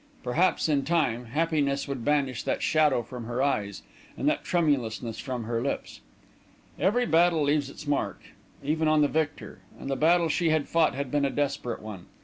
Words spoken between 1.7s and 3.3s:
would banish that shadow from